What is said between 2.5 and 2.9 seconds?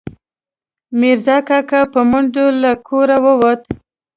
له